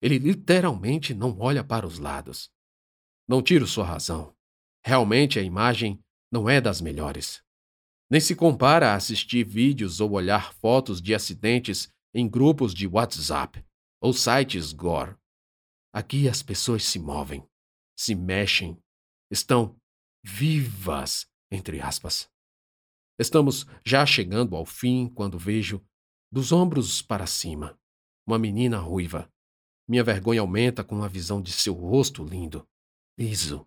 Ele 0.00 0.18
literalmente 0.18 1.14
não 1.14 1.38
olha 1.38 1.64
para 1.64 1.86
os 1.86 1.98
lados. 1.98 2.50
Não 3.26 3.42
tiro 3.42 3.66
sua 3.66 3.84
razão. 3.84 4.34
Realmente 4.84 5.38
a 5.38 5.42
imagem 5.42 6.02
não 6.30 6.48
é 6.48 6.60
das 6.60 6.80
melhores. 6.80 7.42
Nem 8.10 8.20
se 8.20 8.34
compara 8.34 8.92
a 8.92 8.94
assistir 8.94 9.44
vídeos 9.44 10.00
ou 10.00 10.12
olhar 10.12 10.54
fotos 10.54 11.00
de 11.00 11.14
acidentes 11.14 11.92
em 12.14 12.28
grupos 12.28 12.72
de 12.72 12.86
WhatsApp 12.86 13.64
ou 14.00 14.12
sites 14.12 14.72
gore. 14.72 15.16
Aqui 15.92 16.28
as 16.28 16.42
pessoas 16.42 16.84
se 16.84 16.98
movem, 16.98 17.46
se 17.96 18.14
mexem, 18.14 18.78
estão 19.30 19.76
vivas, 20.24 21.26
entre 21.50 21.80
aspas. 21.80 22.30
Estamos 23.18 23.66
já 23.84 24.06
chegando 24.06 24.54
ao 24.54 24.64
fim 24.64 25.08
quando 25.08 25.38
vejo, 25.38 25.84
dos 26.30 26.52
ombros 26.52 27.02
para 27.02 27.26
cima, 27.26 27.78
uma 28.26 28.38
menina 28.38 28.78
ruiva. 28.78 29.30
Minha 29.88 30.04
vergonha 30.04 30.40
aumenta 30.40 30.84
com 30.84 31.02
a 31.02 31.08
visão 31.08 31.40
de 31.40 31.50
seu 31.50 31.74
rosto 31.74 32.22
lindo, 32.22 32.66
liso, 33.18 33.66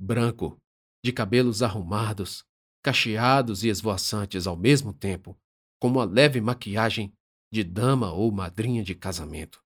branco, 0.00 0.60
de 1.04 1.12
cabelos 1.12 1.62
arrumados, 1.62 2.44
cacheados 2.82 3.62
e 3.62 3.68
esvoaçantes 3.68 4.46
ao 4.46 4.56
mesmo 4.56 4.92
tempo, 4.92 5.38
com 5.80 5.88
uma 5.88 6.04
leve 6.04 6.40
maquiagem 6.40 7.12
de 7.52 7.62
dama 7.62 8.12
ou 8.12 8.32
madrinha 8.32 8.82
de 8.82 8.94
casamento. 8.94 9.62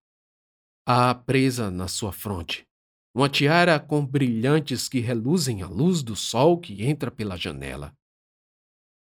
Há 0.86 1.14
presa 1.14 1.70
na 1.70 1.88
sua 1.88 2.12
fronte 2.12 2.66
uma 3.14 3.28
tiara 3.28 3.78
com 3.78 4.04
brilhantes 4.04 4.88
que 4.88 4.98
reluzem 4.98 5.62
à 5.62 5.68
luz 5.68 6.02
do 6.02 6.16
sol 6.16 6.58
que 6.58 6.82
entra 6.82 7.10
pela 7.10 7.36
janela. 7.36 7.94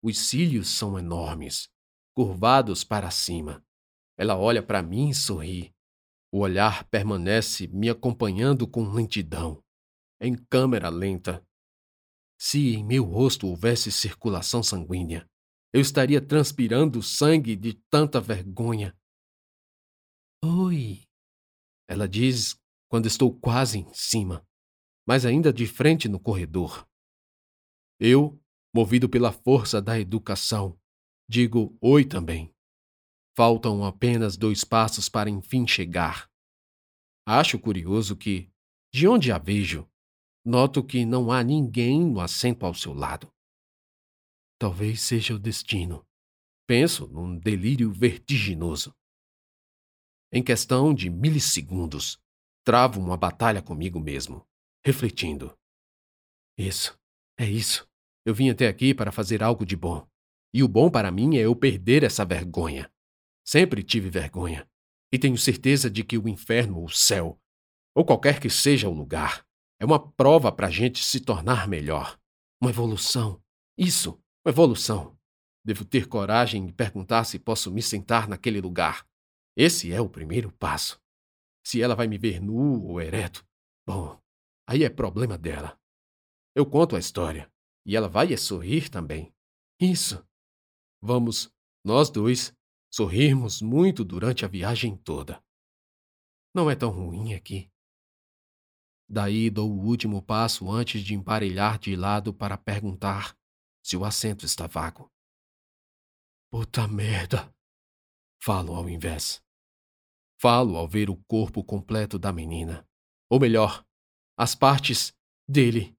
Os 0.03 0.19
cílios 0.19 0.69
são 0.69 0.97
enormes, 0.97 1.69
curvados 2.15 2.83
para 2.83 3.11
cima. 3.11 3.63
Ela 4.17 4.37
olha 4.37 4.63
para 4.63 4.81
mim 4.81 5.09
e 5.09 5.15
sorri. 5.15 5.73
O 6.31 6.39
olhar 6.39 6.83
permanece 6.85 7.67
me 7.67 7.89
acompanhando 7.89 8.67
com 8.67 8.83
lentidão 8.83 9.63
em 10.21 10.35
câmera 10.35 10.87
lenta. 10.87 11.43
Se 12.39 12.75
em 12.75 12.85
meu 12.85 13.03
rosto 13.03 13.47
houvesse 13.47 13.91
circulação 13.91 14.61
sanguínea, 14.61 15.27
eu 15.73 15.81
estaria 15.81 16.21
transpirando 16.21 17.01
sangue 17.01 17.55
de 17.55 17.73
tanta 17.89 18.21
vergonha. 18.21 18.95
Oi, 20.43 21.03
ela 21.87 22.07
diz 22.07 22.55
quando 22.87 23.07
estou 23.07 23.33
quase 23.33 23.79
em 23.79 23.93
cima, 23.93 24.45
mas 25.07 25.25
ainda 25.25 25.51
de 25.51 25.65
frente 25.65 26.07
no 26.07 26.19
corredor. 26.19 26.87
Eu, 27.99 28.39
movido 28.73 29.09
pela 29.09 29.31
força 29.31 29.81
da 29.81 29.99
educação, 29.99 30.79
digo 31.27 31.77
oi 31.81 32.05
também. 32.05 32.53
Faltam 33.35 33.83
apenas 33.85 34.37
dois 34.37 34.63
passos 34.63 35.09
para 35.09 35.29
enfim 35.29 35.67
chegar. 35.67 36.29
Acho 37.25 37.59
curioso 37.59 38.15
que, 38.15 38.51
De 38.93 39.07
onde 39.07 39.31
a 39.31 39.37
vejo, 39.37 39.89
noto 40.43 40.83
que 40.83 41.05
não 41.05 41.31
há 41.31 41.43
ninguém 41.43 42.05
no 42.05 42.19
assento 42.19 42.65
ao 42.65 42.73
seu 42.73 42.93
lado. 42.93 43.31
Talvez 44.59 45.01
seja 45.01 45.33
o 45.33 45.39
destino. 45.39 46.05
Penso 46.67 47.07
num 47.07 47.37
delírio 47.37 47.91
vertiginoso. 47.91 48.93
Em 50.31 50.43
questão 50.43 50.93
de 50.93 51.09
milissegundos, 51.09 52.19
travo 52.63 52.99
uma 52.99 53.17
batalha 53.17 53.61
comigo 53.61 53.99
mesmo, 53.99 54.45
refletindo. 54.85 55.57
Isso, 56.57 56.97
é 57.37 57.49
isso. 57.49 57.90
Eu 58.23 58.35
vim 58.35 58.49
até 58.49 58.67
aqui 58.67 58.93
para 58.93 59.11
fazer 59.11 59.41
algo 59.41 59.65
de 59.65 59.75
bom. 59.75 60.07
E 60.53 60.63
o 60.63 60.67
bom 60.67 60.91
para 60.91 61.11
mim 61.11 61.37
é 61.37 61.41
eu 61.41 61.55
perder 61.55 62.03
essa 62.03 62.23
vergonha. 62.23 62.91
Sempre 63.43 63.83
tive 63.83 64.09
vergonha. 64.09 64.67
E 65.11 65.17
tenho 65.17 65.37
certeza 65.37 65.89
de 65.89 66.03
que 66.03 66.17
o 66.17 66.27
inferno 66.27 66.77
ou 66.77 66.85
o 66.85 66.89
céu, 66.89 67.39
ou 67.95 68.05
qualquer 68.05 68.39
que 68.39 68.49
seja 68.49 68.87
o 68.87 68.93
lugar, 68.93 69.45
é 69.79 69.85
uma 69.85 69.99
prova 69.99 70.51
para 70.51 70.67
a 70.67 70.71
gente 70.71 71.03
se 71.03 71.19
tornar 71.19 71.67
melhor. 71.67 72.19
Uma 72.61 72.69
evolução. 72.69 73.41
Isso, 73.77 74.11
uma 74.45 74.51
evolução. 74.51 75.17
Devo 75.65 75.83
ter 75.83 76.07
coragem 76.07 76.67
e 76.67 76.71
perguntar 76.71 77.23
se 77.23 77.39
posso 77.39 77.71
me 77.71 77.81
sentar 77.81 78.27
naquele 78.27 78.61
lugar. 78.61 79.05
Esse 79.57 79.91
é 79.91 79.99
o 79.99 80.09
primeiro 80.09 80.51
passo. 80.51 81.01
Se 81.65 81.81
ela 81.81 81.95
vai 81.95 82.07
me 82.07 82.17
ver 82.17 82.39
nu 82.39 82.83
ou 82.85 83.01
ereto, 83.01 83.45
bom, 83.85 84.19
aí 84.67 84.83
é 84.83 84.89
problema 84.89 85.37
dela. 85.37 85.77
Eu 86.55 86.65
conto 86.65 86.95
a 86.95 86.99
história 86.99 87.51
e 87.85 87.95
ela 87.95 88.07
vai 88.07 88.35
sorrir 88.37 88.89
também. 88.89 89.33
Isso. 89.79 90.25
Vamos, 91.01 91.51
nós 91.83 92.09
dois, 92.09 92.53
sorrirmos 92.91 93.61
muito 93.61 94.03
durante 94.03 94.45
a 94.45 94.47
viagem 94.47 94.95
toda. 94.97 95.43
Não 96.53 96.69
é 96.69 96.75
tão 96.75 96.89
ruim 96.89 97.33
aqui. 97.33 97.71
Daí 99.09 99.49
dou 99.49 99.69
o 99.71 99.85
último 99.85 100.21
passo 100.21 100.69
antes 100.69 101.03
de 101.03 101.13
emparelhar 101.13 101.79
de 101.79 101.95
lado 101.95 102.33
para 102.33 102.57
perguntar 102.57 103.37
se 103.83 103.97
o 103.97 104.05
assento 104.05 104.45
está 104.45 104.67
vago. 104.67 105.11
Puta 106.51 106.87
merda! 106.87 107.53
Falo 108.43 108.73
ao 108.75 108.89
invés. 108.89 109.41
Falo 110.39 110.75
ao 110.75 110.87
ver 110.87 111.09
o 111.09 111.15
corpo 111.27 111.63
completo 111.63 112.17
da 112.17 112.31
menina. 112.31 112.87
Ou 113.29 113.39
melhor, 113.39 113.85
as 114.37 114.55
partes 114.55 115.13
dele, 115.47 115.95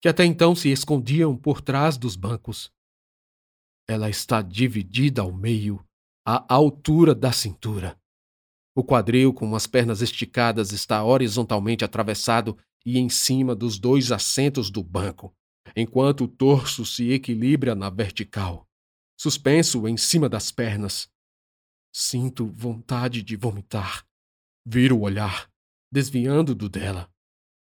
que 0.00 0.08
até 0.08 0.24
então 0.24 0.54
se 0.54 0.70
escondiam 0.70 1.36
por 1.36 1.60
trás 1.60 1.96
dos 1.96 2.16
bancos. 2.16 2.72
Ela 3.88 4.08
está 4.08 4.42
dividida 4.42 5.22
ao 5.22 5.32
meio, 5.32 5.84
à 6.24 6.52
altura 6.52 7.14
da 7.14 7.32
cintura. 7.32 7.98
O 8.76 8.84
quadril, 8.84 9.32
com 9.32 9.56
as 9.56 9.66
pernas 9.66 10.02
esticadas, 10.02 10.72
está 10.72 11.02
horizontalmente 11.02 11.84
atravessado 11.84 12.56
e 12.86 12.98
em 12.98 13.08
cima 13.08 13.54
dos 13.54 13.78
dois 13.78 14.12
assentos 14.12 14.70
do 14.70 14.84
banco, 14.84 15.34
enquanto 15.74 16.24
o 16.24 16.28
torso 16.28 16.86
se 16.86 17.10
equilibra 17.10 17.74
na 17.74 17.90
vertical, 17.90 18.68
suspenso 19.18 19.88
em 19.88 19.96
cima 19.96 20.28
das 20.28 20.52
pernas. 20.52 21.10
Sinto 21.92 22.46
vontade 22.46 23.22
de 23.22 23.34
vomitar. 23.34 24.06
Viro 24.64 24.98
o 24.98 25.00
olhar, 25.00 25.50
desviando 25.90 26.54
do 26.54 26.68
dela, 26.68 27.10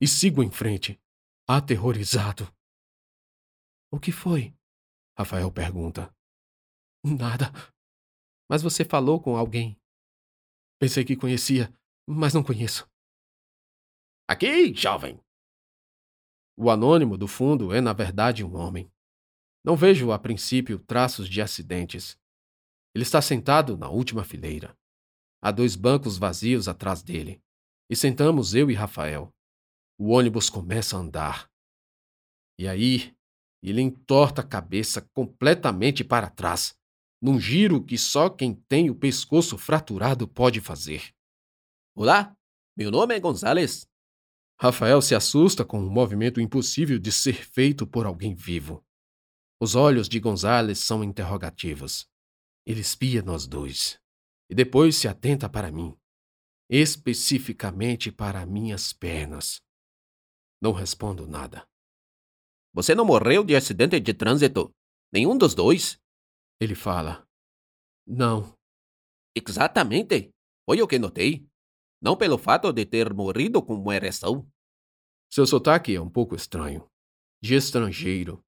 e 0.02 0.08
sigo 0.08 0.42
em 0.42 0.50
frente, 0.50 1.00
aterrorizado. 1.48 2.52
O 3.92 4.00
que 4.00 4.12
foi? 4.12 4.56
Rafael 5.18 5.52
pergunta. 5.52 6.14
Nada. 7.04 7.52
Mas 8.50 8.62
você 8.62 8.86
falou 8.86 9.22
com 9.22 9.36
alguém. 9.36 9.78
Pensei 10.80 11.04
que 11.04 11.16
conhecia, 11.16 11.74
mas 12.08 12.34
não 12.34 12.44
conheço. 12.44 12.90
Aqui, 14.28 14.74
jovem! 14.74 15.20
O 16.58 16.70
anônimo 16.70 17.18
do 17.18 17.28
fundo 17.28 17.74
é, 17.74 17.82
na 17.82 17.94
verdade, 17.94 18.44
um 18.44 18.56
homem. 18.56 18.92
Não 19.66 19.76
vejo, 19.76 20.12
a 20.12 20.20
princípio, 20.20 20.80
traços 20.80 21.28
de 21.28 21.42
acidentes. 21.42 22.18
Ele 22.96 23.04
está 23.04 23.22
sentado 23.22 23.78
na 23.78 23.90
última 23.90 24.24
fileira. 24.24 24.78
Há 25.42 25.52
dois 25.52 25.76
bancos 25.76 26.18
vazios 26.18 26.68
atrás 26.68 27.02
dele. 27.02 27.42
E 27.90 27.96
sentamos 27.96 28.54
eu 28.54 28.72
e 28.72 28.74
Rafael. 28.74 29.34
O 30.06 30.10
ônibus 30.10 30.50
começa 30.50 30.98
a 30.98 31.00
andar. 31.00 31.50
E 32.60 32.68
aí, 32.68 33.16
ele 33.64 33.80
entorta 33.80 34.42
a 34.42 34.46
cabeça 34.46 35.02
completamente 35.14 36.04
para 36.04 36.30
trás, 36.30 36.78
num 37.22 37.40
giro 37.40 37.82
que 37.82 37.98
só 37.98 38.30
quem 38.30 38.54
tem 38.54 38.90
o 38.90 38.96
pescoço 38.96 39.58
fraturado 39.58 40.28
pode 40.28 40.60
fazer. 40.60 41.16
Olá, 41.96 42.36
meu 42.76 42.92
nome 42.92 43.16
é 43.16 43.20
Gonzales. 43.22 43.88
Rafael 44.60 45.02
se 45.02 45.16
assusta 45.16 45.64
com 45.64 45.80
um 45.80 45.90
movimento 45.90 46.42
impossível 46.42 47.00
de 47.00 47.10
ser 47.10 47.36
feito 47.36 47.88
por 47.88 48.06
alguém 48.06 48.36
vivo. 48.36 48.84
Os 49.58 49.74
olhos 49.74 50.10
de 50.10 50.20
Gonzales 50.20 50.80
são 50.80 51.02
interrogativos. 51.02 52.10
Ele 52.66 52.82
espia 52.82 53.22
nós 53.22 53.48
dois. 53.48 53.98
E 54.50 54.54
depois 54.54 54.98
se 54.98 55.08
atenta 55.08 55.48
para 55.48 55.72
mim. 55.72 55.98
Especificamente 56.70 58.12
para 58.12 58.46
minhas 58.46 58.92
pernas. 58.92 59.64
Não 60.64 60.72
respondo 60.72 61.28
nada. 61.28 61.68
Você 62.74 62.96
não 62.96 63.04
morreu 63.04 63.44
de 63.44 63.54
acidente 63.54 64.00
de 64.00 64.14
trânsito? 64.14 64.74
Nenhum 65.12 65.38
dos 65.38 65.54
dois? 65.54 66.00
Ele 66.58 66.74
fala. 66.74 67.28
Não. 68.08 68.58
Exatamente. 69.36 70.32
Foi 70.66 70.82
o 70.82 70.88
que 70.88 70.98
notei. 70.98 71.46
Não 72.02 72.16
pelo 72.16 72.38
fato 72.38 72.72
de 72.72 72.86
ter 72.86 73.14
morrido 73.14 73.62
com 73.62 73.74
uma 73.74 73.94
ereção. 73.94 74.50
Seu 75.30 75.46
sotaque 75.46 75.94
é 75.96 76.00
um 76.00 76.10
pouco 76.10 76.34
estranho. 76.34 76.90
De 77.42 77.56
estrangeiro. 77.56 78.42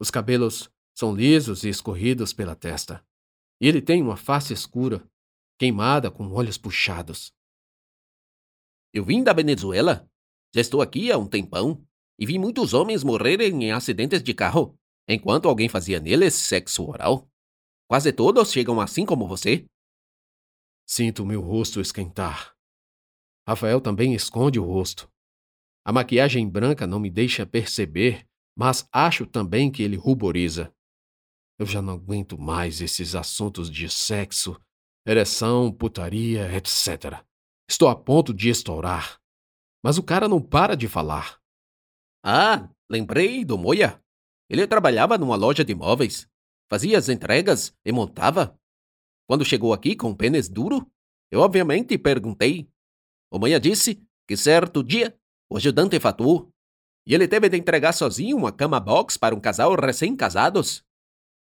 Os 0.00 0.10
cabelos 0.10 0.70
são 0.96 1.14
lisos 1.14 1.64
e 1.64 1.68
escorridos 1.68 2.32
pela 2.32 2.56
testa. 2.56 3.06
E 3.60 3.68
ele 3.68 3.82
tem 3.82 4.00
uma 4.00 4.16
face 4.16 4.54
escura, 4.54 5.06
queimada 5.58 6.10
com 6.10 6.32
olhos 6.32 6.56
puxados. 6.56 7.30
Eu 8.90 9.04
vim 9.04 9.22
da 9.22 9.34
Venezuela. 9.34 10.08
Já 10.54 10.60
estou 10.60 10.80
aqui 10.80 11.12
há 11.12 11.18
um 11.18 11.26
tempão 11.26 11.84
e 12.18 12.26
vi 12.26 12.38
muitos 12.38 12.74
homens 12.74 13.04
morrerem 13.04 13.64
em 13.64 13.72
acidentes 13.72 14.22
de 14.22 14.34
carro, 14.34 14.78
enquanto 15.06 15.48
alguém 15.48 15.68
fazia 15.68 16.00
neles 16.00 16.34
sexo 16.34 16.84
oral. 16.88 17.28
Quase 17.88 18.12
todos 18.12 18.50
chegam 18.50 18.80
assim 18.80 19.06
como 19.06 19.26
você. 19.26 19.66
Sinto 20.86 21.24
meu 21.24 21.40
rosto 21.40 21.80
esquentar. 21.80 22.54
Rafael 23.46 23.80
também 23.80 24.14
esconde 24.14 24.58
o 24.58 24.64
rosto. 24.64 25.10
A 25.84 25.92
maquiagem 25.92 26.48
branca 26.48 26.86
não 26.86 27.00
me 27.00 27.08
deixa 27.08 27.46
perceber, 27.46 28.26
mas 28.56 28.86
acho 28.92 29.24
também 29.24 29.70
que 29.70 29.82
ele 29.82 29.96
ruboriza. 29.96 30.70
Eu 31.58 31.64
já 31.64 31.80
não 31.80 31.94
aguento 31.94 32.38
mais 32.38 32.80
esses 32.80 33.14
assuntos 33.14 33.70
de 33.70 33.88
sexo, 33.88 34.60
ereção, 35.06 35.72
putaria, 35.72 36.54
etc. 36.54 37.24
Estou 37.68 37.88
a 37.88 37.96
ponto 37.96 38.34
de 38.34 38.48
estourar. 38.48 39.17
Mas 39.88 39.96
o 39.96 40.02
cara 40.02 40.28
não 40.28 40.38
para 40.38 40.76
de 40.76 40.86
falar. 40.86 41.40
Ah, 42.22 42.68
lembrei 42.90 43.42
do 43.42 43.56
Moia. 43.56 43.98
Ele 44.46 44.66
trabalhava 44.66 45.16
numa 45.16 45.34
loja 45.34 45.64
de 45.64 45.74
móveis. 45.74 46.28
Fazia 46.70 46.98
as 46.98 47.08
entregas 47.08 47.74
e 47.86 47.90
montava. 47.90 48.54
Quando 49.26 49.46
chegou 49.46 49.72
aqui 49.72 49.96
com 49.96 50.10
o 50.10 50.14
pênis 50.14 50.46
duro, 50.46 50.86
eu 51.32 51.40
obviamente 51.40 51.96
perguntei. 51.96 52.70
O 53.32 53.38
Moia 53.38 53.58
disse 53.58 54.06
que 54.28 54.36
certo 54.36 54.84
dia 54.84 55.18
o 55.50 55.56
ajudante 55.56 55.98
fatou 55.98 56.52
e 57.06 57.14
ele 57.14 57.26
teve 57.26 57.48
de 57.48 57.56
entregar 57.56 57.94
sozinho 57.94 58.36
uma 58.36 58.52
cama 58.52 58.78
box 58.78 59.16
para 59.16 59.34
um 59.34 59.40
casal 59.40 59.74
recém-casados. 59.74 60.84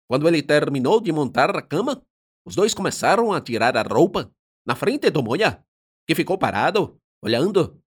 Quando 0.09 0.29
ele 0.29 0.41
terminou 0.41 1.01
de 1.01 1.11
montar 1.11 1.51
a 1.57 1.61
cama, 1.61 2.01
os 2.47 2.55
dois 2.55 2.73
começaram 2.73 3.33
a 3.33 3.41
tirar 3.41 3.77
a 3.77 3.83
roupa 3.83 4.33
na 4.65 4.77
frente 4.77 5.11
do 5.11 5.21
Moia, 5.21 5.67
que 6.07 6.15
ficou 6.15 6.39
parado, 6.39 6.97
olhando. 7.21 7.83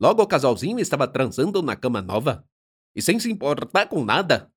Logo 0.00 0.22
o 0.22 0.26
casalzinho 0.26 0.78
estava 0.78 1.08
transando 1.08 1.62
na 1.62 1.76
cama 1.76 2.00
nova 2.00 2.48
e 2.94 3.02
sem 3.02 3.18
se 3.18 3.30
importar 3.30 3.88
com 3.88 4.04
nada. 4.04 4.52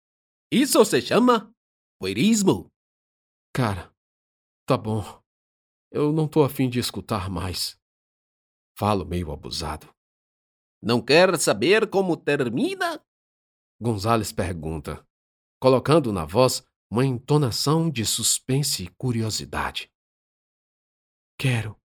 Isso 0.51 0.83
se 0.85 1.01
chama 1.01 1.53
voyeurismo. 1.99 2.71
Cara, 3.53 3.93
tá 4.65 4.77
bom. 4.77 5.21
Eu 5.91 6.11
não 6.11 6.27
tô 6.27 6.43
afim 6.43 6.69
de 6.69 6.79
escutar 6.79 7.29
mais. 7.29 7.79
Falo 8.77 9.05
meio 9.05 9.31
abusado. 9.31 9.93
Não 10.81 11.01
quer 11.01 11.37
saber 11.37 11.89
como 11.89 12.17
termina? 12.17 13.03
Gonzales 13.79 14.31
pergunta, 14.31 15.05
colocando 15.59 16.11
na 16.13 16.25
voz 16.25 16.65
uma 16.89 17.05
entonação 17.05 17.89
de 17.89 18.05
suspense 18.05 18.83
e 18.83 18.89
curiosidade. 18.89 19.91
Quero. 21.37 21.79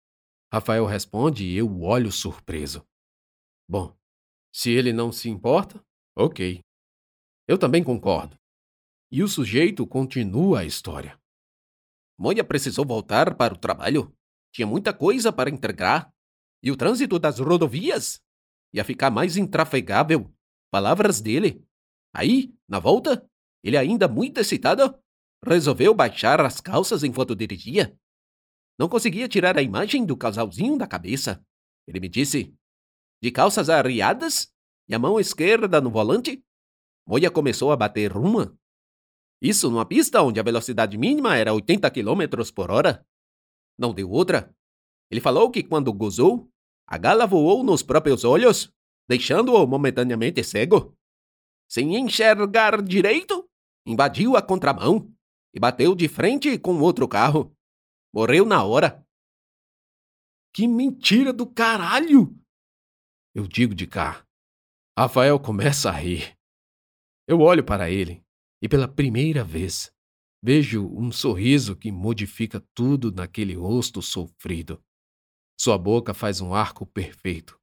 Rafael 0.53 0.85
responde 0.85 1.45
e 1.45 1.57
eu 1.57 1.81
olho 1.83 2.13
surpreso. 2.13 2.87
Bom, 3.69 3.97
se 4.53 4.71
ele 4.71 4.93
não 4.93 5.11
se 5.11 5.29
importa, 5.29 5.83
ok. 6.17 6.61
Eu 7.49 7.59
também 7.59 7.83
concordo. 7.83 8.37
E 9.11 9.23
o 9.23 9.29
sujeito 9.29 9.87
continua 9.87 10.61
a 10.61 10.65
história. 10.65 11.19
Moia 12.19 12.45
precisou 12.45 12.87
voltar 12.87 13.35
para 13.35 13.55
o 13.55 13.59
trabalho. 13.59 14.15
Tinha 14.53 14.67
muita 14.67 14.93
coisa 14.93 15.33
para 15.33 15.51
entregar. 15.51 16.13
E 16.63 16.71
o 16.71 16.77
trânsito 16.77 17.19
das 17.19 17.39
rodovias? 17.39 18.23
ia 18.73 18.85
ficar 18.85 19.11
mais 19.11 19.37
intrafegável. 19.37 20.33
Palavras 20.71 21.21
dele. 21.21 21.63
Aí, 22.15 22.55
na 22.69 22.79
volta, 22.79 23.29
ele 23.63 23.77
ainda 23.77 24.09
muito 24.09 24.39
excitado, 24.39 24.99
resolveu 25.45 25.95
baixar 25.95 26.41
as 26.41 26.61
calças 26.61 27.05
enquanto 27.05 27.37
dirigia. 27.37 27.97
Não 28.79 28.89
conseguia 28.89 29.29
tirar 29.29 29.59
a 29.59 29.63
imagem 29.63 30.05
do 30.05 30.17
casalzinho 30.17 30.79
da 30.79 30.87
cabeça. 30.87 31.45
Ele 31.87 32.01
me 32.01 32.09
disse: 32.09 32.55
De 33.23 33.31
calças 33.31 33.71
arriadas 33.71 34.53
e 34.89 34.95
a 34.95 34.99
mão 34.99 35.21
esquerda 35.21 35.81
no 35.81 35.93
volante? 35.93 36.45
Moia 37.07 37.31
começou 37.31 37.71
a 37.71 37.77
bater 37.77 38.17
uma. 38.17 38.59
Isso 39.41 39.71
numa 39.71 39.87
pista 39.87 40.21
onde 40.23 40.41
a 40.41 40.43
velocidade 40.43 40.99
mínima 40.99 41.37
era 41.37 41.55
80 41.55 41.89
km 41.93 42.53
por 42.53 42.73
hora. 42.73 43.07
Não 43.79 43.95
deu 43.95 44.11
outra. 44.11 44.53
Ele 45.09 45.21
falou 45.21 45.53
que 45.53 45.63
quando 45.63 45.93
gozou, 45.93 46.51
a 46.85 46.99
gala 46.99 47.25
voou 47.25 47.63
nos 47.63 47.81
próprios 47.81 48.25
olhos, 48.25 48.73
deixando-o 49.09 49.67
momentaneamente 49.69 50.43
cego. 50.43 50.97
Sem 51.69 51.97
enxergar 51.97 52.83
direito, 52.83 53.49
invadiu 53.87 54.37
a 54.37 54.43
contramão 54.43 55.09
e 55.55 55.61
bateu 55.61 55.95
de 55.95 56.09
frente 56.09 56.59
com 56.59 56.81
outro 56.81 57.07
carro. 57.07 57.57
Morreu 58.13 58.45
na 58.45 58.65
hora. 58.65 59.07
Que 60.53 60.67
mentira 60.67 61.33
do 61.33 61.47
caralho! 61.47 62.42
Eu 63.35 63.47
digo 63.47 63.75
de 63.75 63.87
cá. 63.87 64.27
Rafael 64.99 65.41
começa 65.41 65.89
a 65.89 65.93
rir. 65.93 66.37
Eu 67.27 67.41
olho 67.41 67.65
para 67.65 67.91
ele 67.91 68.23
e 68.61 68.69
pela 68.69 68.87
primeira 68.87 69.43
vez 69.43 69.91
vejo 70.45 70.87
um 70.87 71.11
sorriso 71.11 71.75
que 71.75 71.91
modifica 71.91 72.61
tudo 72.75 73.11
naquele 73.11 73.55
rosto 73.55 74.03
sofrido. 74.03 74.85
Sua 75.59 75.79
boca 75.79 76.13
faz 76.13 76.43
um 76.43 76.53
arco 76.53 76.85
perfeito. 76.85 77.59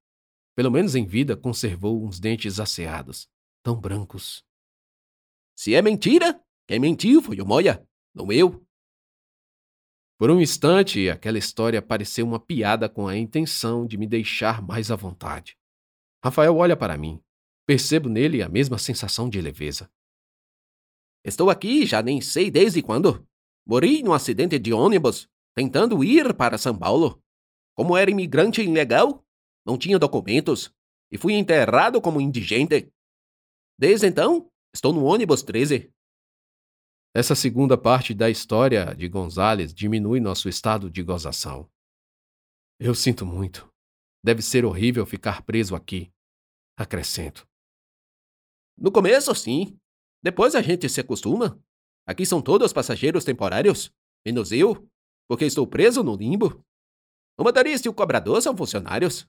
Pelo 0.56 0.72
menos 0.72 0.96
em 0.96 1.06
vida 1.06 1.38
conservou 1.38 2.04
uns 2.04 2.20
dentes 2.20 2.60
asseados, 2.60 3.30
tão 3.64 3.80
brancos. 3.80 4.44
Se 5.56 5.76
é 5.76 5.82
mentira, 5.84 6.44
quem 6.68 6.80
mentiu 6.80 7.22
foi 7.22 7.40
o 7.42 7.46
Moia, 7.46 7.88
não 8.16 8.32
eu. 8.32 8.66
Por 10.18 10.32
um 10.32 10.42
instante, 10.42 11.10
aquela 11.10 11.38
história 11.38 11.82
pareceu 11.82 12.26
uma 12.26 12.40
piada 12.40 12.90
com 12.90 13.08
a 13.08 13.16
intenção 13.16 13.86
de 13.86 13.98
me 13.98 14.08
deixar 14.08 14.62
mais 14.62 14.90
à 14.90 14.96
vontade. 14.96 15.59
Rafael 16.24 16.56
olha 16.56 16.76
para 16.76 16.98
mim. 16.98 17.22
Percebo 17.66 18.10
nele 18.10 18.42
a 18.42 18.50
mesma 18.50 18.78
sensação 18.78 19.30
de 19.30 19.40
leveza. 19.40 19.90
Estou 21.24 21.50
aqui 21.50 21.86
já 21.86 22.02
nem 22.02 22.20
sei 22.22 22.50
desde 22.50 22.82
quando. 22.82 23.28
Morri 23.66 24.02
num 24.02 24.14
acidente 24.14 24.58
de 24.58 24.74
ônibus, 24.74 25.30
tentando 25.56 26.04
ir 26.04 26.34
para 26.34 26.58
São 26.58 26.78
Paulo. 26.78 27.22
Como 27.76 27.96
era 27.96 28.10
imigrante 28.10 28.62
ilegal, 28.62 29.24
não 29.66 29.78
tinha 29.78 30.00
documentos 30.00 30.74
e 31.12 31.18
fui 31.18 31.34
enterrado 31.34 32.02
como 32.02 32.20
indigente. 32.20 32.92
Desde 33.78 34.08
então, 34.08 34.50
estou 34.74 34.94
no 34.94 35.04
ônibus 35.04 35.44
13. 35.44 35.94
Essa 37.16 37.36
segunda 37.36 37.78
parte 37.78 38.14
da 38.14 38.30
história 38.30 38.96
de 38.96 39.08
Gonzales 39.08 39.74
diminui 39.74 40.20
nosso 40.20 40.50
estado 40.50 40.90
de 40.90 41.02
gozação. 41.02 41.70
Eu 42.80 42.96
sinto 42.96 43.26
muito. 43.26 43.69
Deve 44.24 44.42
ser 44.42 44.66
horrível 44.66 45.06
ficar 45.06 45.42
preso 45.44 45.76
aqui. 45.76 46.12
Acrescento. 46.78 47.48
No 48.78 48.92
começo, 48.92 49.34
sim. 49.36 49.78
Depois 50.22 50.56
a 50.56 50.62
gente 50.62 50.88
se 50.90 51.00
acostuma. 51.00 51.62
Aqui 52.06 52.26
são 52.26 52.42
todos 52.42 52.74
passageiros 52.74 53.24
temporários, 53.24 53.92
menos 54.26 54.52
eu, 54.52 54.88
porque 55.28 55.46
estou 55.46 55.66
preso 55.68 56.04
no 56.04 56.16
limbo. 56.16 56.64
O 57.38 57.44
motorista 57.44 57.88
e 57.88 57.92
o 57.92 57.94
cobrador 57.94 58.42
são 58.42 58.56
funcionários. 58.56 59.28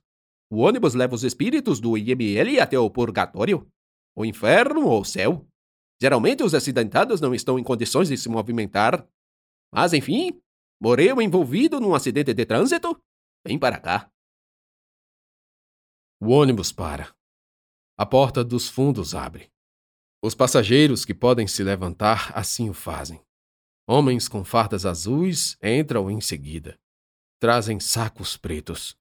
O 0.49 0.57
ônibus 0.57 0.93
leva 0.93 1.15
os 1.15 1.23
espíritos 1.23 1.79
do 1.79 1.97
IML 1.97 2.59
até 2.59 2.77
o 2.77 2.89
purgatório, 2.89 3.65
o 4.13 4.25
inferno 4.25 4.85
ou 4.85 5.01
o 5.01 5.05
céu. 5.05 5.47
Geralmente 6.01 6.43
os 6.43 6.53
acidentados 6.53 7.21
não 7.21 7.33
estão 7.33 7.57
em 7.57 7.63
condições 7.63 8.09
de 8.09 8.17
se 8.17 8.27
movimentar. 8.27 9.07
Mas, 9.73 9.93
enfim, 9.93 10.41
morreu 10.81 11.21
envolvido 11.21 11.79
num 11.79 11.95
acidente 11.95 12.33
de 12.33 12.45
trânsito? 12.45 13.01
Vem 13.47 13.57
para 13.57 13.79
cá. 13.79 14.10
O 16.23 16.29
ônibus 16.29 16.71
para. 16.71 17.15
A 17.97 18.05
porta 18.05 18.43
dos 18.43 18.69
fundos 18.69 19.15
abre. 19.15 19.51
Os 20.23 20.35
passageiros 20.35 21.03
que 21.03 21.15
podem 21.15 21.47
se 21.47 21.63
levantar 21.63 22.31
assim 22.37 22.69
o 22.69 22.75
fazem. 22.75 23.19
Homens 23.87 24.27
com 24.27 24.45
fardas 24.45 24.85
azuis 24.85 25.57
entram 25.63 26.11
em 26.11 26.21
seguida. 26.21 26.79
Trazem 27.39 27.79
sacos 27.79 28.37
pretos. 28.37 28.95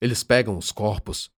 Eles 0.00 0.24
pegam 0.24 0.58
os 0.58 0.72
corpos, 0.72 1.30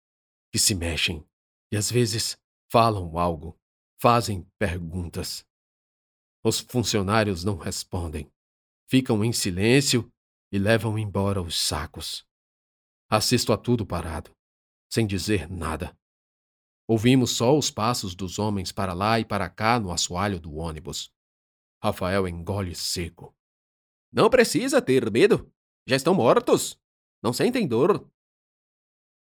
que 0.51 0.57
se 0.57 0.73
mexem, 0.73 1.23
e 1.71 1.77
às 1.77 1.91
vezes 1.91 2.35
falam 2.71 3.15
algo 3.19 3.55
fazem 4.01 4.47
perguntas. 4.57 5.45
Os 6.43 6.59
funcionários 6.59 7.43
não 7.43 7.55
respondem. 7.55 8.31
Ficam 8.89 9.23
em 9.23 9.31
silêncio 9.31 10.11
e 10.51 10.57
levam 10.57 10.97
embora 10.97 11.39
os 11.39 11.59
sacos. 11.59 12.25
Assisto 13.11 13.53
a 13.53 13.57
tudo 13.57 13.85
parado, 13.85 14.35
sem 14.89 15.05
dizer 15.05 15.49
nada. 15.49 15.97
Ouvimos 16.87 17.31
só 17.31 17.55
os 17.57 17.69
passos 17.69 18.15
dos 18.15 18.39
homens 18.39 18.71
para 18.71 18.93
lá 18.93 19.19
e 19.19 19.25
para 19.25 19.49
cá 19.49 19.79
no 19.79 19.91
assoalho 19.91 20.39
do 20.39 20.55
ônibus. 20.55 21.13
Rafael 21.81 22.27
engole 22.27 22.75
seco. 22.75 23.35
Não 24.11 24.29
precisa 24.29 24.81
ter 24.81 25.09
medo. 25.11 25.51
Já 25.87 25.95
estão 25.95 26.13
mortos. 26.13 26.79
Não 27.21 27.31
sentem 27.31 27.67
dor. 27.67 28.09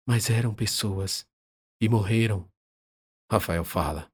Mas 0.07 0.29
eram 0.29 0.55
pessoas 0.55 1.27
e 1.79 1.87
morreram. 1.87 2.49
Rafael 3.31 3.63
fala 3.63 4.11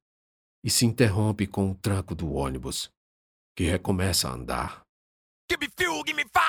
e 0.64 0.70
se 0.70 0.86
interrompe 0.86 1.48
com 1.48 1.72
o 1.72 1.76
tranco 1.76 2.14
do 2.14 2.34
ônibus, 2.34 2.92
que 3.56 3.64
recomeça 3.64 4.28
a 4.28 4.34
andar. 4.34 4.82
Give 5.50 5.66
me 5.66 5.72
fuel, 5.78 6.04
give 6.06 6.16
me 6.16 6.26
fire. 6.26 6.48